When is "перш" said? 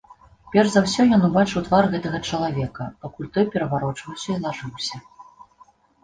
0.53-0.69